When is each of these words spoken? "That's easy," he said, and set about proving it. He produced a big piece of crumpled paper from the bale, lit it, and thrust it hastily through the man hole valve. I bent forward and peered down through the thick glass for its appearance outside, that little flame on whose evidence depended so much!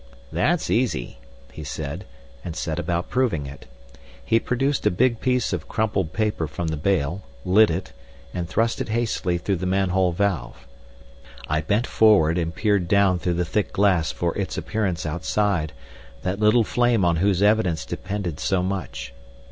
"That's 0.31 0.71
easy," 0.71 1.19
he 1.51 1.63
said, 1.63 2.05
and 2.43 2.55
set 2.55 2.79
about 2.79 3.11
proving 3.11 3.45
it. 3.45 3.67
He 4.25 4.39
produced 4.39 4.87
a 4.87 4.89
big 4.89 5.19
piece 5.19 5.53
of 5.53 5.67
crumpled 5.67 6.11
paper 6.11 6.47
from 6.47 6.69
the 6.69 6.75
bale, 6.75 7.21
lit 7.45 7.69
it, 7.69 7.93
and 8.33 8.49
thrust 8.49 8.81
it 8.81 8.89
hastily 8.89 9.37
through 9.37 9.57
the 9.57 9.67
man 9.67 9.89
hole 9.89 10.11
valve. 10.11 10.65
I 11.47 11.61
bent 11.61 11.85
forward 11.85 12.39
and 12.39 12.55
peered 12.55 12.87
down 12.87 13.19
through 13.19 13.35
the 13.35 13.45
thick 13.45 13.71
glass 13.73 14.11
for 14.11 14.35
its 14.35 14.57
appearance 14.57 15.05
outside, 15.05 15.71
that 16.23 16.39
little 16.39 16.63
flame 16.63 17.05
on 17.05 17.17
whose 17.17 17.43
evidence 17.43 17.85
depended 17.85 18.39
so 18.39 18.63
much! 18.63 19.13